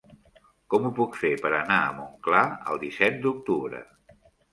Com 0.73 0.85
ho 0.87 0.91
puc 0.99 1.19
fer 1.23 1.29
per 1.43 1.51
anar 1.57 1.77
a 1.81 1.91
Montclar 1.97 2.41
el 2.73 2.81
disset 2.85 3.21
d'octubre? 3.27 3.83